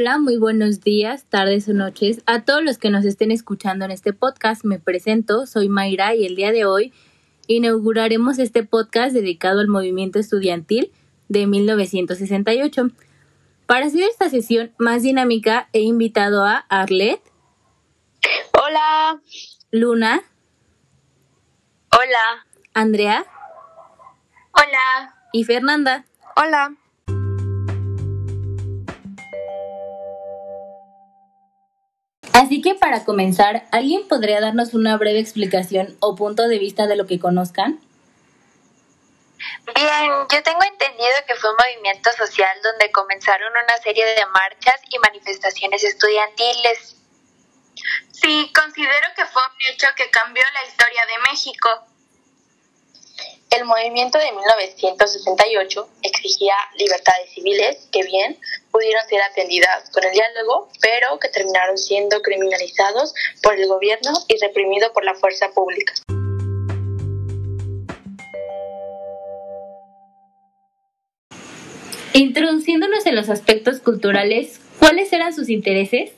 Hola, 0.00 0.16
muy 0.16 0.38
buenos 0.38 0.80
días, 0.80 1.26
tardes 1.28 1.68
o 1.68 1.74
noches. 1.74 2.22
A 2.24 2.40
todos 2.46 2.64
los 2.64 2.78
que 2.78 2.88
nos 2.88 3.04
estén 3.04 3.30
escuchando 3.30 3.84
en 3.84 3.90
este 3.90 4.14
podcast, 4.14 4.64
me 4.64 4.78
presento, 4.78 5.44
soy 5.44 5.68
Mayra 5.68 6.14
y 6.14 6.24
el 6.24 6.36
día 6.36 6.52
de 6.52 6.64
hoy 6.64 6.94
inauguraremos 7.48 8.38
este 8.38 8.62
podcast 8.64 9.12
dedicado 9.12 9.60
al 9.60 9.68
movimiento 9.68 10.18
estudiantil 10.18 10.90
de 11.28 11.46
1968. 11.46 12.88
Para 13.66 13.84
hacer 13.84 14.04
esta 14.04 14.30
sesión 14.30 14.72
más 14.78 15.02
dinámica, 15.02 15.68
he 15.74 15.80
invitado 15.80 16.46
a 16.46 16.64
Arlette. 16.70 17.30
Hola. 18.54 19.20
Luna. 19.70 20.22
Hola. 21.92 22.46
Andrea. 22.72 23.26
Hola. 24.52 25.14
Y 25.34 25.44
Fernanda. 25.44 26.06
Hola. 26.36 26.74
Así 32.32 32.62
que 32.62 32.74
para 32.74 33.04
comenzar, 33.04 33.66
¿alguien 33.72 34.06
podría 34.08 34.40
darnos 34.40 34.74
una 34.74 34.96
breve 34.96 35.18
explicación 35.18 35.96
o 36.00 36.14
punto 36.16 36.48
de 36.48 36.58
vista 36.58 36.86
de 36.86 36.96
lo 36.96 37.06
que 37.06 37.18
conozcan? 37.18 37.80
Bien, 39.74 40.10
yo 40.30 40.42
tengo 40.42 40.62
entendido 40.62 41.10
que 41.26 41.34
fue 41.34 41.50
un 41.50 41.56
movimiento 41.56 42.10
social 42.12 42.56
donde 42.62 42.92
comenzaron 42.92 43.50
una 43.52 43.76
serie 43.82 44.04
de 44.04 44.26
marchas 44.26 44.80
y 44.90 44.98
manifestaciones 44.98 45.82
estudiantiles. 45.82 46.96
Sí, 48.12 48.52
considero 48.54 49.08
que 49.16 49.24
fue 49.26 49.42
un 49.42 49.72
hecho 49.72 49.86
que 49.96 50.10
cambió 50.10 50.42
la 50.52 50.68
historia 50.68 51.02
de 51.06 51.30
México. 51.30 51.68
El 53.50 53.64
movimiento 53.64 54.16
de 54.16 54.30
1968 54.30 55.88
exigía 56.02 56.54
libertades 56.78 57.30
civiles 57.34 57.88
que 57.90 58.04
bien 58.04 58.38
pudieron 58.70 59.04
ser 59.08 59.20
atendidas 59.22 59.90
con 59.90 60.04
el 60.04 60.12
diálogo, 60.12 60.68
pero 60.80 61.18
que 61.18 61.28
terminaron 61.30 61.76
siendo 61.76 62.22
criminalizados 62.22 63.12
por 63.42 63.56
el 63.56 63.66
gobierno 63.66 64.12
y 64.28 64.38
reprimidos 64.40 64.90
por 64.90 65.04
la 65.04 65.14
fuerza 65.14 65.50
pública. 65.50 65.94
Introduciéndonos 72.12 73.04
en 73.06 73.16
los 73.16 73.28
aspectos 73.30 73.80
culturales, 73.80 74.60
¿cuáles 74.78 75.12
eran 75.12 75.34
sus 75.34 75.48
intereses? 75.48 76.12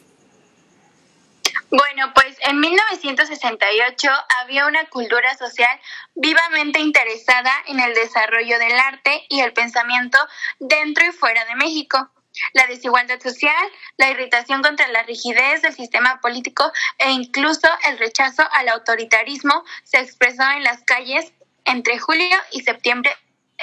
Bueno, 1.75 2.13
pues 2.13 2.37
en 2.41 2.61
1968 2.61 4.11
había 4.41 4.67
una 4.67 4.85
cultura 4.91 5.35
social 5.39 5.81
vivamente 6.15 6.81
interesada 6.81 7.51
en 7.67 7.81
el 7.81 7.95
desarrollo 7.95 8.59
del 8.59 8.79
arte 8.79 9.25
y 9.31 9.41
el 9.41 9.55
pensamiento 9.55 10.19
dentro 10.59 11.07
y 11.07 11.13
fuera 11.13 11.47
de 11.47 11.55
México. 11.55 12.11
La 12.53 12.67
desigualdad 12.67 13.21
social, 13.21 13.67
la 13.97 14.11
irritación 14.11 14.61
contra 14.61 14.87
la 14.89 15.03
rigidez 15.05 15.63
del 15.63 15.73
sistema 15.73 16.21
político 16.21 16.71
e 16.99 17.11
incluso 17.11 17.69
el 17.89 17.99
rechazo 17.99 18.43
al 18.53 18.69
autoritarismo 18.69 19.65
se 19.83 19.99
expresó 19.99 20.43
en 20.51 20.65
las 20.65 20.83
calles 20.83 21.33
entre 21.65 21.99
julio 21.99 22.37
y 22.51 22.61
septiembre 22.61 23.13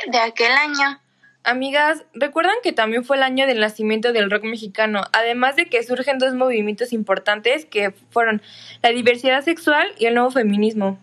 de 0.07 0.17
aquel 0.17 0.53
año. 0.53 0.99
Amigas, 1.49 2.05
¿recuerdan 2.13 2.57
que 2.61 2.73
también 2.73 3.03
fue 3.03 3.17
el 3.17 3.23
año 3.23 3.47
del 3.47 3.59
nacimiento 3.59 4.13
del 4.13 4.29
rock 4.29 4.43
mexicano? 4.43 5.01
Además 5.13 5.55
de 5.55 5.65
que 5.65 5.81
surgen 5.81 6.19
dos 6.19 6.35
movimientos 6.35 6.93
importantes 6.93 7.65
que 7.65 7.89
fueron 8.11 8.43
la 8.83 8.89
diversidad 8.89 9.43
sexual 9.43 9.91
y 9.97 10.05
el 10.05 10.13
nuevo 10.13 10.29
feminismo. 10.29 10.99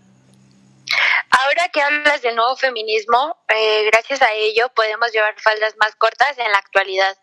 Ahora 1.30 1.69
que 1.72 1.80
hablas 1.80 2.22
del 2.22 2.36
nuevo 2.36 2.55
feminismo, 2.55 3.36
eh, 3.48 3.87
gracias 3.91 4.22
a 4.22 4.32
ello 4.34 4.71
podemos 4.76 5.10
llevar 5.12 5.34
faldas 5.41 5.75
más 5.78 5.97
cortas 5.97 6.38
en 6.38 6.53
la 6.53 6.59
actualidad. 6.59 7.19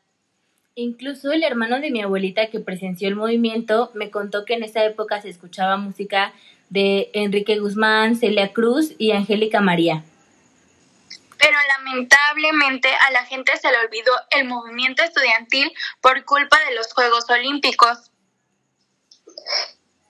Incluso 0.76 1.32
el 1.32 1.44
hermano 1.44 1.80
de 1.80 1.92
mi 1.92 2.02
abuelita 2.02 2.48
que 2.48 2.60
presenció 2.60 3.08
el 3.08 3.16
movimiento 3.16 3.90
me 3.94 4.12
contó 4.12 4.44
que 4.44 4.56
en 4.56 4.64
esa 4.64 4.84
época 4.84 5.22
se 5.22 5.30
escuchaba 5.30 5.78
música 5.78 6.34
de 6.70 7.10
Enrique 7.14 7.58
Guzmán, 7.58 8.18
Celia 8.18 8.52
Cruz 8.52 8.94
y 8.98 9.12
Angélica 9.12 9.62
María 9.62 10.04
pero 11.38 11.58
lamentablemente 11.78 12.90
a 12.94 13.12
la 13.12 13.26
gente 13.26 13.56
se 13.58 13.72
le 13.72 13.80
olvidó 13.80 14.12
el 14.32 14.46
movimiento 14.46 15.04
estudiantil 15.04 15.74
por 16.02 16.24
culpa 16.26 16.58
de 16.68 16.76
los 16.76 16.92
Juegos 16.94 17.30
Olímpicos. 17.30 18.12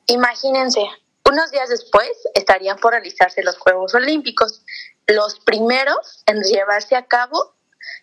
Imagínense, 0.07 0.81
unos 1.29 1.51
días 1.51 1.69
después 1.69 2.11
estarían 2.35 2.77
por 2.77 2.91
realizarse 2.91 3.43
los 3.43 3.57
Juegos 3.57 3.95
Olímpicos, 3.95 4.63
los 5.07 5.39
primeros 5.39 6.23
en 6.25 6.41
llevarse 6.43 6.95
a 6.95 7.05
cabo 7.05 7.55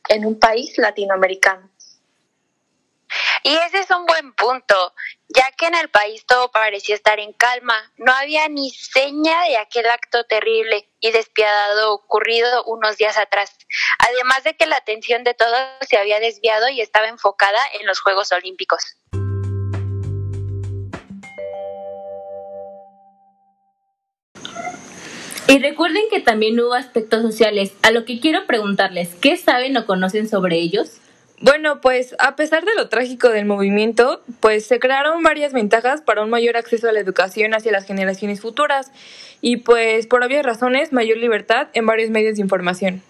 en 0.08 0.24
un 0.24 0.38
país 0.38 0.76
latinoamericano. 0.78 1.70
Y 3.42 3.54
ese 3.56 3.78
es 3.78 3.90
un 3.90 4.04
buen 4.04 4.34
punto, 4.34 4.74
ya 5.28 5.50
que 5.56 5.66
en 5.66 5.74
el 5.74 5.88
país 5.88 6.26
todo 6.26 6.50
parecía 6.50 6.94
estar 6.94 7.18
en 7.18 7.32
calma, 7.32 7.90
no 7.96 8.12
había 8.12 8.48
ni 8.48 8.70
seña 8.70 9.44
de 9.44 9.56
aquel 9.56 9.86
acto 9.86 10.24
terrible 10.24 10.88
y 11.00 11.10
despiadado 11.10 11.94
ocurrido 11.94 12.64
unos 12.64 12.98
días 12.98 13.16
atrás, 13.16 13.56
además 13.98 14.44
de 14.44 14.54
que 14.54 14.66
la 14.66 14.76
atención 14.76 15.24
de 15.24 15.32
todos 15.32 15.58
se 15.88 15.96
había 15.96 16.20
desviado 16.20 16.68
y 16.68 16.82
estaba 16.82 17.08
enfocada 17.08 17.60
en 17.80 17.86
los 17.86 18.00
Juegos 18.00 18.30
Olímpicos. 18.32 18.96
Y 25.48 25.58
recuerden 25.58 26.04
que 26.10 26.20
también 26.20 26.60
hubo 26.60 26.74
aspectos 26.74 27.22
sociales, 27.22 27.72
a 27.82 27.90
lo 27.90 28.04
que 28.04 28.20
quiero 28.20 28.46
preguntarles, 28.46 29.14
¿qué 29.16 29.36
saben 29.36 29.76
o 29.76 29.86
conocen 29.86 30.28
sobre 30.28 30.58
ellos? 30.58 31.00
Bueno, 31.42 31.80
pues 31.80 32.14
a 32.18 32.36
pesar 32.36 32.66
de 32.66 32.74
lo 32.74 32.90
trágico 32.90 33.30
del 33.30 33.46
movimiento, 33.46 34.22
pues 34.40 34.66
se 34.66 34.78
crearon 34.78 35.22
varias 35.22 35.54
ventajas 35.54 36.02
para 36.02 36.22
un 36.22 36.28
mayor 36.28 36.58
acceso 36.58 36.86
a 36.86 36.92
la 36.92 37.00
educación 37.00 37.54
hacia 37.54 37.72
las 37.72 37.86
generaciones 37.86 38.42
futuras 38.42 38.92
y 39.40 39.56
pues 39.56 40.06
por 40.06 40.22
obvias 40.22 40.44
razones 40.44 40.92
mayor 40.92 41.16
libertad 41.16 41.68
en 41.72 41.86
varios 41.86 42.10
medios 42.10 42.34
de 42.34 42.42
información. 42.42 43.02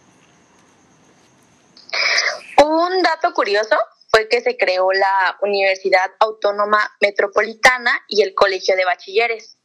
Un 2.62 3.02
dato 3.02 3.34
curioso 3.34 3.76
fue 4.12 4.28
que 4.28 4.40
se 4.40 4.56
creó 4.56 4.92
la 4.92 5.36
Universidad 5.42 6.12
Autónoma 6.20 6.88
Metropolitana 7.00 8.00
y 8.06 8.22
el 8.22 8.34
Colegio 8.34 8.76
de 8.76 8.84
Bachilleres. 8.84 9.56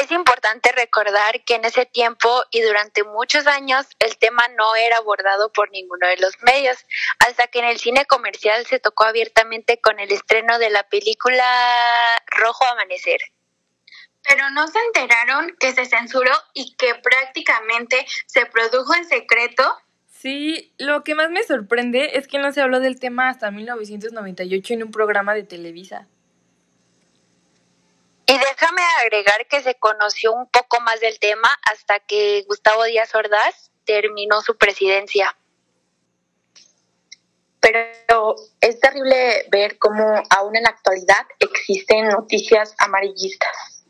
Es 0.00 0.12
importante 0.12 0.70
recordar 0.70 1.42
que 1.44 1.56
en 1.56 1.64
ese 1.64 1.84
tiempo 1.84 2.28
y 2.52 2.60
durante 2.60 3.02
muchos 3.02 3.48
años 3.48 3.84
el 3.98 4.16
tema 4.16 4.46
no 4.56 4.76
era 4.76 4.98
abordado 4.98 5.52
por 5.52 5.72
ninguno 5.72 6.06
de 6.06 6.18
los 6.18 6.40
medios, 6.42 6.86
hasta 7.26 7.48
que 7.48 7.58
en 7.58 7.64
el 7.64 7.80
cine 7.80 8.04
comercial 8.06 8.64
se 8.64 8.78
tocó 8.78 9.06
abiertamente 9.06 9.80
con 9.80 9.98
el 9.98 10.12
estreno 10.12 10.60
de 10.60 10.70
la 10.70 10.84
película 10.84 11.44
Rojo 12.26 12.64
Amanecer. 12.66 13.20
Pero 14.22 14.48
no 14.50 14.68
se 14.68 14.78
enteraron 14.86 15.56
que 15.58 15.72
se 15.72 15.84
censuró 15.84 16.32
y 16.54 16.76
que 16.76 16.94
prácticamente 16.94 18.06
se 18.26 18.46
produjo 18.46 18.94
en 18.94 19.04
secreto. 19.04 19.64
Sí, 20.06 20.74
lo 20.78 21.02
que 21.02 21.16
más 21.16 21.30
me 21.30 21.42
sorprende 21.42 22.12
es 22.14 22.28
que 22.28 22.38
no 22.38 22.52
se 22.52 22.60
habló 22.60 22.78
del 22.78 23.00
tema 23.00 23.30
hasta 23.30 23.50
1998 23.50 24.74
en 24.74 24.84
un 24.84 24.90
programa 24.92 25.34
de 25.34 25.42
Televisa. 25.42 26.06
Agregar 29.00 29.46
que 29.46 29.62
se 29.62 29.74
conoció 29.76 30.32
un 30.32 30.48
poco 30.48 30.80
más 30.80 31.00
del 31.00 31.18
tema 31.18 31.48
hasta 31.70 32.00
que 32.00 32.44
Gustavo 32.48 32.84
Díaz 32.84 33.14
Ordaz 33.14 33.70
terminó 33.84 34.40
su 34.42 34.56
presidencia. 34.56 35.36
Pero 37.60 38.36
es 38.60 38.80
terrible 38.80 39.46
ver 39.50 39.78
cómo 39.78 40.22
aún 40.30 40.56
en 40.56 40.62
la 40.62 40.70
actualidad 40.70 41.26
existen 41.40 42.08
noticias 42.08 42.74
amarillistas. 42.78 43.84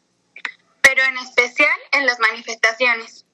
Pero 0.81 1.03
en 1.05 1.19
especial 1.19 1.79
en 1.93 2.07
las 2.07 2.19
manifestaciones. 2.19 3.27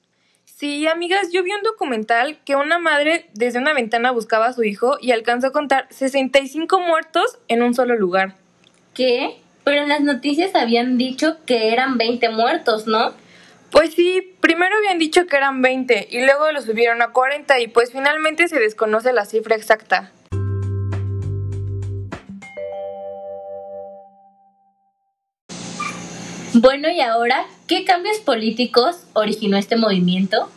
Sí, 0.43 0.87
amigas, 0.87 1.31
yo 1.31 1.43
vi 1.43 1.51
un 1.51 1.63
documental 1.63 2.41
que 2.45 2.55
una 2.55 2.79
madre 2.79 3.29
desde 3.33 3.59
una 3.59 3.73
ventana 3.73 4.11
buscaba 4.11 4.47
a 4.47 4.53
su 4.53 4.63
hijo 4.63 4.97
y 5.01 5.11
alcanzó 5.11 5.47
a 5.47 5.51
contar 5.51 5.87
65 5.89 6.79
muertos 6.79 7.37
en 7.49 7.61
un 7.61 7.73
solo 7.73 7.95
lugar. 7.95 8.35
¿Qué? 8.93 9.41
Pero 9.65 9.81
en 9.81 9.89
las 9.89 10.01
noticias 10.01 10.53
habían 10.53 10.99
dicho 10.99 11.43
que 11.45 11.73
eran 11.73 11.97
20 11.97 12.29
muertos, 12.29 12.85
¿no? 12.85 13.15
Pues 13.71 13.95
sí, 13.95 14.37
primero 14.39 14.77
habían 14.77 14.99
dicho 14.99 15.25
que 15.25 15.35
eran 15.35 15.63
20 15.63 16.07
y 16.11 16.23
luego 16.23 16.51
lo 16.51 16.61
subieron 16.61 17.01
a 17.01 17.11
40 17.11 17.59
y 17.59 17.67
pues 17.67 17.91
finalmente 17.91 18.47
se 18.47 18.59
desconoce 18.59 19.11
la 19.11 19.25
cifra 19.25 19.55
exacta. 19.55 20.11
Bueno, 26.53 26.89
y 26.89 27.01
ahora, 27.01 27.45
¿qué 27.67 27.83
cambios 27.85 28.19
políticos 28.19 29.07
originó 29.13 29.57
este 29.57 29.77
movimiento? 29.77 30.49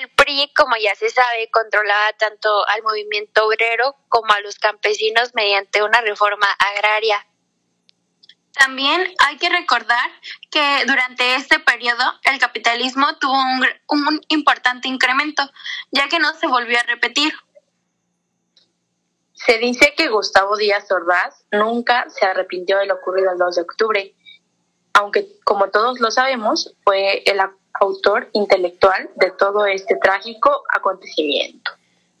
El 0.00 0.08
PRI, 0.08 0.50
como 0.56 0.76
ya 0.82 0.94
se 0.94 1.10
sabe, 1.10 1.50
controlaba 1.52 2.12
tanto 2.18 2.66
al 2.68 2.82
movimiento 2.82 3.46
obrero 3.46 3.96
como 4.08 4.32
a 4.32 4.40
los 4.40 4.58
campesinos 4.58 5.34
mediante 5.34 5.82
una 5.82 6.00
reforma 6.00 6.46
agraria 6.74 7.24
también 8.58 9.02
hay 9.26 9.36
que 9.36 9.48
recordar 9.48 10.10
que 10.50 10.84
durante 10.86 11.34
este 11.34 11.58
periodo 11.58 12.04
el 12.24 12.38
capitalismo 12.38 13.06
tuvo 13.18 13.34
un, 13.34 13.66
un, 13.88 14.20
importante 14.28 14.88
incremento, 14.88 15.42
ya 15.90 16.08
que 16.08 16.18
no 16.18 16.32
se 16.34 16.46
volvió 16.46 16.78
a 16.78 16.82
repetir. 16.82 17.32
Se 19.34 19.58
dice 19.58 19.94
que 19.96 20.08
Gustavo 20.08 20.56
Díaz 20.56 20.90
Ordaz 20.90 21.44
nunca 21.52 22.08
se 22.08 22.24
arrepintió 22.24 22.78
de 22.78 22.86
lo 22.86 22.94
ocurrido 22.94 23.32
el 23.32 23.38
2 23.38 23.56
de 23.56 23.62
octubre, 23.62 24.14
aunque 24.94 25.28
como 25.44 25.68
todos 25.68 26.00
lo 26.00 26.10
sabemos, 26.10 26.74
fue 26.82 27.22
el 27.26 27.38
autor 27.80 28.30
intelectual 28.32 29.10
de 29.16 29.30
todo 29.32 29.66
este 29.66 29.96
trágico 29.96 30.64
acontecimiento. 30.72 31.72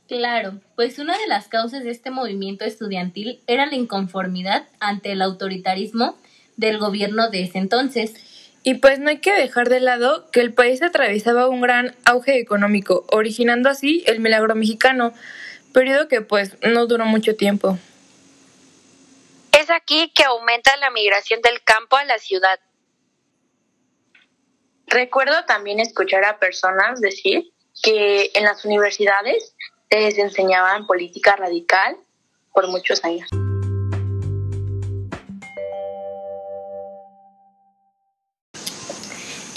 Claro, 0.08 0.60
pues 0.76 0.98
una 0.98 1.18
de 1.18 1.26
las 1.26 1.48
causas 1.48 1.82
de 1.82 1.90
este 1.90 2.10
movimiento 2.10 2.64
estudiantil 2.64 3.42
era 3.48 3.66
la 3.66 3.74
inconformidad 3.74 4.68
ante 4.78 5.12
el 5.12 5.22
autoritarismo 5.22 6.16
del 6.56 6.78
gobierno 6.78 7.30
de 7.30 7.44
ese 7.44 7.58
entonces. 7.58 8.14
Y 8.62 8.74
pues 8.74 8.98
no 8.98 9.10
hay 9.10 9.18
que 9.18 9.32
dejar 9.32 9.68
de 9.68 9.80
lado 9.80 10.30
que 10.32 10.40
el 10.40 10.52
país 10.52 10.82
atravesaba 10.82 11.48
un 11.48 11.60
gran 11.60 11.94
auge 12.04 12.38
económico, 12.38 13.06
originando 13.10 13.68
así 13.68 14.02
el 14.06 14.18
milagro 14.18 14.54
mexicano, 14.54 15.12
periodo 15.72 16.08
que 16.08 16.20
pues 16.20 16.56
no 16.62 16.86
duró 16.86 17.04
mucho 17.04 17.36
tiempo. 17.36 17.78
Es 19.52 19.70
aquí 19.70 20.10
que 20.14 20.24
aumenta 20.24 20.76
la 20.78 20.90
migración 20.90 21.40
del 21.42 21.62
campo 21.62 21.96
a 21.96 22.04
la 22.04 22.18
ciudad. 22.18 22.58
Recuerdo 24.86 25.44
también 25.44 25.80
escuchar 25.80 26.24
a 26.24 26.38
personas 26.38 27.00
decir 27.00 27.52
que 27.82 28.30
en 28.34 28.44
las 28.44 28.64
universidades 28.64 29.54
les 29.90 30.18
enseñaban 30.18 30.86
política 30.86 31.36
radical 31.36 31.96
por 32.52 32.68
muchos 32.68 33.04
años. 33.04 33.28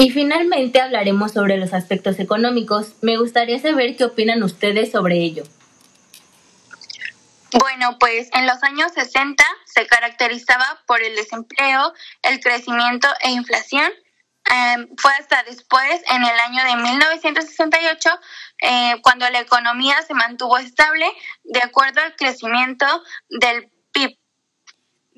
Y 0.10 0.12
finalmente 0.12 0.82
hablaremos 0.82 1.34
sobre 1.34 1.58
los 1.58 1.72
aspectos 1.72 2.18
económicos. 2.18 2.96
Me 3.04 3.18
gustaría 3.18 3.60
saber 3.60 3.96
qué 3.96 4.06
opinan 4.06 4.42
ustedes 4.42 4.92
sobre 4.92 5.18
ello. 5.18 5.44
Bueno, 7.60 7.98
pues 8.00 8.28
en 8.34 8.48
los 8.48 8.64
años 8.64 8.92
60 8.96 9.44
se 9.66 9.86
caracterizaba 9.86 10.82
por 10.88 11.04
el 11.04 11.16
desempleo, 11.16 11.94
el 12.24 12.40
crecimiento 12.40 13.08
e 13.22 13.30
inflación. 13.30 13.92
Em, 14.46 14.88
fue 14.98 15.12
hasta 15.12 15.44
después, 15.44 16.02
en 16.10 16.24
el 16.24 16.40
año 16.40 16.64
de 16.64 16.76
1968, 16.82 18.10
eh, 18.64 18.96
cuando 19.04 19.30
la 19.30 19.42
economía 19.42 20.02
se 20.02 20.16
mantuvo 20.16 20.58
estable 20.58 21.06
de 21.44 21.62
acuerdo 21.62 22.02
al 22.02 22.16
crecimiento 22.16 22.88
del 23.30 23.70
PIB. 23.94 24.18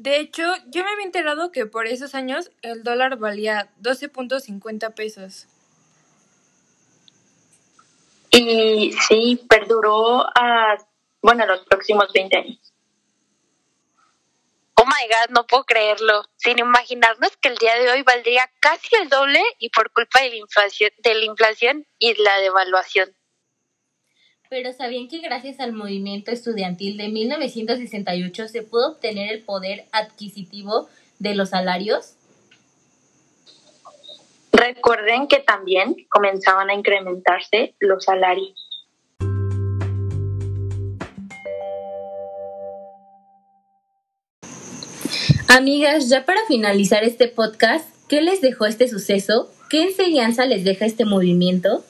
De 0.02 0.20
hecho, 0.20 0.42
yo 0.66 0.84
me 0.84 0.90
había 0.90 1.06
enterado 1.06 1.52
que 1.52 1.68
por 1.68 1.86
esos 1.86 2.16
años 2.16 2.50
el 2.64 2.82
dólar 2.82 3.18
valía 3.18 3.70
12.50 3.84 4.96
pesos. 4.96 5.46
Y 8.32 8.94
sí, 9.08 9.46
perduró 9.48 10.26
a, 10.36 10.76
bueno, 11.22 11.46
los 11.46 11.64
próximos 11.66 12.12
20 12.12 12.36
años. 12.36 12.74
Oh 14.74 14.86
my 14.86 15.08
god, 15.08 15.36
no 15.36 15.46
puedo 15.46 15.66
creerlo. 15.66 16.24
Sin 16.36 16.58
imaginarnos 16.58 17.38
que 17.38 17.50
el 17.50 17.58
día 17.58 17.76
de 17.76 17.92
hoy 17.92 18.02
valdría 18.02 18.50
casi 18.60 18.96
el 18.96 19.08
doble 19.08 19.40
y 19.60 19.70
por 19.70 19.92
culpa 19.92 20.22
de 20.22 20.30
la 20.30 20.36
inflación, 20.38 20.90
de 20.98 21.14
la 21.14 21.26
inflación 21.26 21.86
y 22.00 22.20
la 22.24 22.40
devaluación. 22.40 23.16
Pero 24.54 24.74
¿sabían 24.74 25.08
que 25.08 25.20
gracias 25.20 25.62
al 25.62 25.72
movimiento 25.72 26.30
estudiantil 26.30 26.98
de 26.98 27.08
1968 27.08 28.50
se 28.50 28.64
pudo 28.64 28.90
obtener 28.92 29.32
el 29.32 29.44
poder 29.44 29.86
adquisitivo 29.94 30.90
de 31.20 31.36
los 31.36 31.52
salarios? 31.52 32.16
Recuerden 34.52 35.30
que 35.30 35.40
también 35.40 35.96
comenzaban 36.10 36.70
a 36.70 36.74
incrementarse 36.74 37.76
los 37.80 38.04
salarios. 38.04 38.54
Amigas, 45.48 46.10
ya 46.10 46.26
para 46.26 46.42
finalizar 46.50 47.06
este 47.06 47.30
podcast, 47.30 47.88
¿qué 48.10 48.22
les 48.22 48.42
dejó 48.42 48.66
este 48.66 48.90
suceso? 48.90 49.50
¿Qué 49.70 49.84
enseñanza 49.84 50.46
les 50.46 50.66
deja 50.66 50.86
este 50.86 51.06
movimiento? 51.06 51.86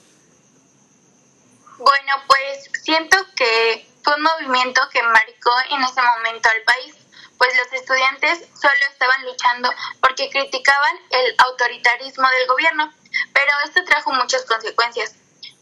Bueno, 1.84 2.14
pues 2.28 2.70
siento 2.84 3.18
que 3.36 3.92
fue 4.04 4.14
un 4.14 4.22
movimiento 4.22 4.82
que 4.94 5.02
marcó 5.02 5.52
en 5.72 5.82
ese 5.82 6.00
momento 6.00 6.48
al 6.48 6.62
país, 6.62 6.96
pues 7.40 7.58
los 7.58 7.74
estudiantes 7.74 8.38
solo 8.54 8.82
estaban 8.92 9.26
luchando 9.26 9.68
porque 10.00 10.30
criticaban 10.30 10.96
el 11.10 11.36
autoritarismo 11.40 12.28
del 12.30 12.48
gobierno, 12.48 12.94
pero 13.34 13.52
esto 13.66 13.84
trajo 13.84 14.12
muchas 14.12 14.46
consecuencias. 14.46 15.16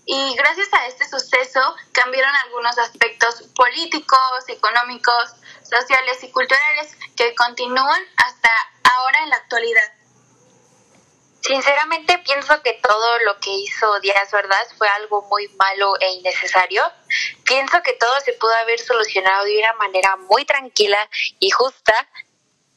Y 0.06 0.36
gracias 0.36 0.68
a 0.74 0.88
este 0.88 1.08
suceso 1.08 1.62
cambiaron 1.94 2.36
algunos 2.36 2.78
aspectos 2.78 3.44
políticos, 3.56 4.44
económicos, 4.50 5.36
sociales 5.64 6.22
y 6.22 6.32
culturales 6.32 6.98
que 7.16 7.34
continúan 7.34 8.02
hasta 8.18 8.50
ahora 8.84 9.24
en 9.24 9.30
la 9.30 9.38
actualidad. 9.38 9.99
Sinceramente 11.42 12.18
pienso 12.26 12.62
que 12.62 12.74
todo 12.74 13.20
lo 13.20 13.40
que 13.40 13.50
hizo 13.50 14.00
Díaz 14.02 14.34
Ordaz 14.34 14.74
fue 14.78 14.88
algo 14.90 15.22
muy 15.30 15.48
malo 15.58 15.94
e 16.02 16.12
innecesario. 16.12 16.84
Pienso 17.46 17.82
que 17.82 17.94
todo 17.94 18.12
se 18.24 18.34
pudo 18.34 18.54
haber 18.56 18.80
solucionado 18.80 19.46
de 19.46 19.58
una 19.58 19.74
manera 19.74 20.18
muy 20.18 20.44
tranquila 20.44 20.98
y 21.40 21.50
justa. 21.50 22.10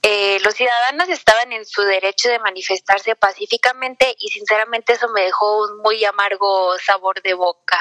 Eh, 0.03 0.39
los 0.45 0.55
ciudadanos 0.55 1.09
estaban 1.09 1.53
en 1.53 1.65
su 1.65 1.83
derecho 1.83 2.29
de 2.29 2.39
manifestarse 2.39 3.17
pacíficamente 3.17 4.15
y 4.19 4.29
sinceramente 4.29 4.93
eso 4.93 5.09
me 5.09 5.23
dejó 5.23 5.65
un 5.65 5.79
muy 5.79 6.05
amargo 6.05 6.79
sabor 6.79 7.21
de 7.23 7.35
boca. 7.35 7.79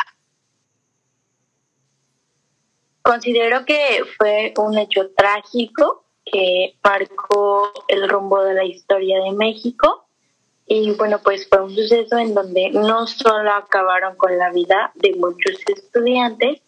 Considero 3.04 3.66
que 3.66 4.04
fue 4.18 4.54
un 4.58 4.78
hecho 4.78 5.10
trágico 5.16 6.06
que 6.26 6.78
marcó 6.84 7.72
el 7.88 8.08
rumbo 8.10 8.44
de 8.44 8.54
la 8.54 8.64
historia 8.64 9.20
de 9.22 9.32
México 9.32 10.01
y 10.74 10.92
bueno, 10.92 11.20
pues 11.22 11.50
fue 11.50 11.62
un 11.62 11.76
suceso 11.76 12.18
en 12.18 12.34
donde 12.34 12.70
no 12.70 13.06
solo 13.06 13.52
acabaron 13.52 14.16
con 14.16 14.38
la 14.38 14.52
vida 14.52 14.94
de 14.96 15.14
muchos 15.16 15.60
estudiantes, 15.68 16.62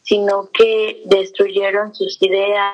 sino 0.00 0.48
que 0.50 1.02
destruyeron 1.04 1.94
sus 1.94 2.16
ideas, 2.22 2.72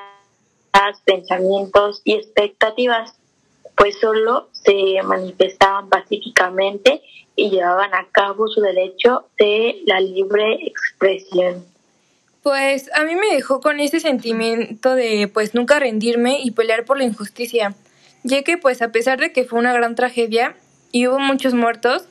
pensamientos 1.04 2.02
y 2.04 2.14
expectativas, 2.14 3.14
pues 3.76 3.98
solo 3.98 4.48
se 4.52 5.02
manifestaban 5.02 5.88
pacíficamente 5.88 7.02
y 7.34 7.50
llevaban 7.50 7.92
a 7.92 8.06
cabo 8.12 8.46
su 8.46 8.60
derecho 8.60 9.26
de 9.40 9.80
la 9.86 9.98
libre 9.98 10.68
expresión. 10.68 11.64
Pues 12.44 12.92
a 12.94 13.02
mí 13.02 13.16
me 13.16 13.34
dejó 13.34 13.60
con 13.60 13.80
ese 13.80 13.98
sentimiento 13.98 14.94
de 14.94 15.26
pues 15.26 15.52
nunca 15.52 15.80
rendirme 15.80 16.38
y 16.44 16.52
pelear 16.52 16.84
por 16.84 16.96
la 16.96 17.04
injusticia, 17.04 17.74
ya 18.22 18.44
que 18.44 18.56
pues 18.56 18.82
a 18.82 18.92
pesar 18.92 19.18
de 19.18 19.32
que 19.32 19.42
fue 19.42 19.58
una 19.58 19.72
gran 19.72 19.96
tragedia, 19.96 20.54
y 20.92 21.06
hubo 21.06 21.18
muchos 21.18 21.54
muertos, 21.54 22.04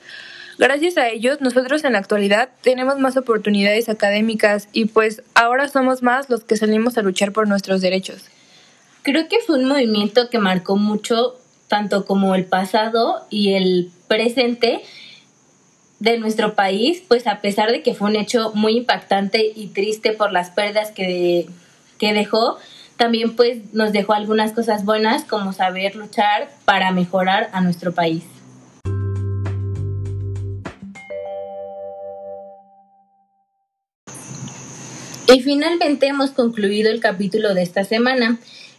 gracias 0.58 0.98
a 0.98 1.10
ellos 1.10 1.42
nosotros 1.42 1.84
en 1.84 1.94
la 1.94 2.00
actualidad 2.00 2.50
tenemos 2.62 3.00
más 3.00 3.18
oportunidades 3.18 3.90
académicas 3.90 4.70
y 4.72 4.86
pues 4.86 5.24
ahora 5.34 5.68
somos 5.68 6.02
más 6.04 6.30
los 6.30 6.44
que 6.44 6.58
salimos 6.58 6.98
a 6.98 7.02
luchar 7.02 7.32
por 7.32 7.48
nuestros 7.48 7.82
derechos. 7.82 8.26
Creo 9.04 9.28
que 9.28 9.38
fue 9.46 9.60
un 9.60 9.66
movimiento 9.66 10.30
que 10.30 10.40
marcó 10.40 10.78
mucho 10.78 11.40
tanto 11.68 12.06
como 12.06 12.36
el 12.36 12.46
pasado 12.46 13.26
y 13.30 13.54
el 13.54 13.92
presente 14.08 14.82
de 16.00 16.18
nuestro 16.18 16.56
país, 16.56 17.04
pues 17.08 17.28
a 17.28 17.42
pesar 17.42 17.72
de 17.72 17.82
que 17.82 17.94
fue 17.94 18.10
un 18.10 18.16
hecho 18.16 18.52
muy 18.54 18.78
impactante 18.78 19.52
y 19.56 19.68
triste 19.68 20.12
por 20.12 20.32
las 20.32 20.50
pérdidas 20.52 20.92
que, 20.92 21.48
que 21.98 22.14
dejó, 22.14 22.58
también 22.98 23.36
pues 23.36 23.74
nos 23.74 23.92
dejó 23.92 24.14
algunas 24.14 24.54
cosas 24.54 24.86
buenas 24.86 25.24
como 25.26 25.54
saber 25.54 25.96
luchar 25.96 26.50
para 26.66 26.92
mejorar 26.92 27.50
a 27.54 27.62
nuestro 27.62 27.94
país. 27.94 28.24
Y 35.28 35.42
finalmente 35.42 36.08
hemos 36.08 36.32
concluido 36.32 36.92
el 36.92 37.00
capítulo 37.00 37.54
de 37.54 37.64
esta 37.64 37.84
semana. 37.84 38.38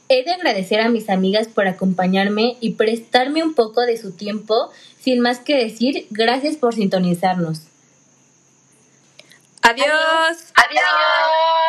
He 0.09 0.23
de 0.23 0.33
agradecer 0.33 0.81
a 0.81 0.88
mis 0.88 1.11
amigas 1.11 1.49
por 1.49 1.67
acompañarme 1.67 2.57
y 2.61 2.75
prestarme 2.75 3.43
un 3.43 3.55
poco 3.55 3.81
de 3.81 3.97
su 3.97 4.12
tiempo. 4.12 4.71
Sin 5.00 5.21
más 5.21 5.41
que 5.41 5.57
decir, 5.57 6.07
gracias 6.11 6.57
por 6.57 6.75
sintonizarnos. 6.75 7.62
Adiós. 9.62 10.53
Adiós. 10.55 11.65